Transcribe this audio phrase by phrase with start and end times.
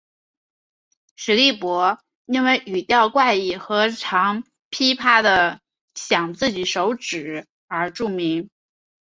[1.15, 5.61] 史力柏因语调怪异和常劈啪地
[5.93, 8.49] 晌自己手指而著名。